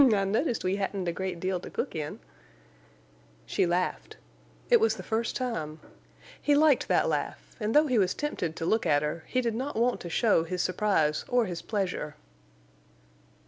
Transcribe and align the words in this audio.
"I 0.01 0.23
noticed 0.25 0.63
we 0.63 0.77
hadn't 0.77 1.07
a 1.07 1.11
great 1.13 1.39
deal 1.39 1.59
to 1.59 1.69
cook 1.69 1.93
in." 1.93 2.21
She 3.45 3.67
laughed. 3.67 4.17
It 4.67 4.79
was 4.79 4.95
the 4.95 5.03
first 5.03 5.35
time. 5.35 5.79
He 6.41 6.55
liked 6.55 6.87
that 6.87 7.07
laugh, 7.07 7.55
and 7.59 7.75
though 7.75 7.85
he 7.85 7.99
was 7.99 8.15
tempted 8.15 8.55
to 8.55 8.65
look 8.65 8.87
at 8.87 9.03
her, 9.03 9.23
he 9.27 9.41
did 9.41 9.53
not 9.53 9.75
want 9.75 9.99
to 9.99 10.09
show 10.09 10.43
his 10.43 10.63
surprise 10.63 11.23
or 11.27 11.45
his 11.45 11.61
pleasure. 11.61 12.15